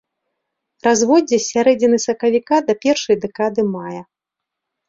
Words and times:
Разводдзе 0.87 1.37
з 1.43 1.45
сярэдзіны 1.53 1.97
сакавіка 2.07 2.59
да 2.71 2.77
першай 2.87 3.15
дэкады 3.27 3.61
мая. 3.73 4.01